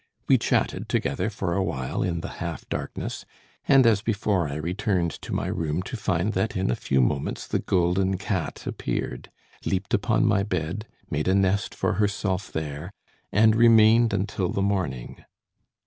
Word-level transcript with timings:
We 0.27 0.39
chatted 0.39 0.89
together 0.89 1.29
for 1.29 1.53
a 1.53 1.61
while 1.63 2.01
in 2.01 2.21
the 2.21 2.27
half 2.41 2.67
darkness, 2.69 3.23
and, 3.67 3.85
as 3.85 4.01
before, 4.01 4.49
I 4.49 4.55
returned 4.55 5.11
to 5.21 5.31
my 5.31 5.45
room 5.45 5.83
to 5.83 5.95
find 5.95 6.33
that 6.33 6.57
in 6.57 6.71
a 6.71 6.75
few 6.75 7.01
moments 7.01 7.45
the 7.45 7.59
golden 7.59 8.17
cat 8.17 8.65
appeared, 8.65 9.29
leaped 9.63 9.93
upon 9.93 10.25
my 10.25 10.41
bed, 10.41 10.87
made 11.11 11.27
a 11.27 11.35
nest 11.35 11.75
for 11.75 11.93
herself 12.01 12.51
there, 12.51 12.89
and 13.31 13.55
remained 13.55 14.11
until 14.11 14.49
the 14.49 14.63
morning. 14.63 15.23